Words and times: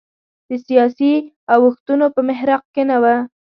د 0.49 0.51
سیاسي 0.67 1.13
اوښتونونو 1.53 2.07
په 2.15 2.21
محراق 2.29 2.63
کې 2.73 2.83
نه 2.89 2.97
و. 3.01 3.05